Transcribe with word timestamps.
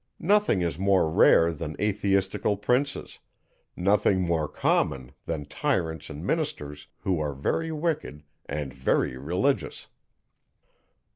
Nothing 0.17 0.63
is 0.63 0.79
more 0.79 1.07
rare, 1.07 1.53
than 1.53 1.75
atheistical 1.79 2.57
princes; 2.57 3.19
nothing 3.75 4.21
more 4.23 4.47
common, 4.47 5.11
than 5.27 5.45
tyrants 5.45 6.09
and 6.09 6.25
ministers, 6.25 6.87
who 7.01 7.19
are 7.19 7.35
very 7.35 7.71
wicked 7.71 8.23
and 8.49 8.73
very 8.73 9.15
religious. 9.15 9.85